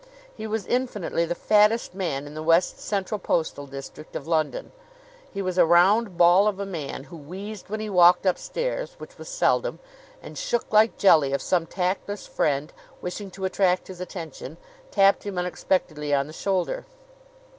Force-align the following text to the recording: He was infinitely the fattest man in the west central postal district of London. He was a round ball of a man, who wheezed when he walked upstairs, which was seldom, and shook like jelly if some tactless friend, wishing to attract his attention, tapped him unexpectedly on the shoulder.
He 0.35 0.47
was 0.47 0.65
infinitely 0.65 1.25
the 1.27 1.35
fattest 1.35 1.93
man 1.93 2.25
in 2.25 2.33
the 2.33 2.41
west 2.41 2.79
central 2.79 3.19
postal 3.19 3.67
district 3.67 4.15
of 4.15 4.25
London. 4.25 4.71
He 5.31 5.43
was 5.43 5.59
a 5.59 5.63
round 5.67 6.17
ball 6.17 6.47
of 6.47 6.59
a 6.59 6.65
man, 6.65 7.03
who 7.03 7.15
wheezed 7.17 7.69
when 7.69 7.79
he 7.79 7.87
walked 7.87 8.25
upstairs, 8.25 8.95
which 8.97 9.19
was 9.19 9.29
seldom, 9.29 9.77
and 10.19 10.39
shook 10.39 10.73
like 10.73 10.97
jelly 10.97 11.33
if 11.33 11.41
some 11.43 11.67
tactless 11.67 12.25
friend, 12.25 12.73
wishing 12.99 13.29
to 13.29 13.45
attract 13.45 13.89
his 13.89 14.01
attention, 14.01 14.57
tapped 14.89 15.23
him 15.23 15.37
unexpectedly 15.37 16.15
on 16.15 16.25
the 16.25 16.33
shoulder. 16.33 16.87